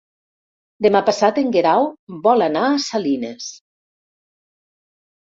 Demà 0.85 1.01
passat 1.09 1.37
en 1.43 1.53
Guerau 1.57 1.87
vol 2.25 2.49
anar 2.49 2.65
a 2.73 2.83
Salines. 2.89 3.55